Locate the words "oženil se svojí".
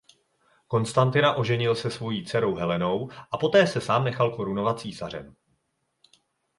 1.33-2.25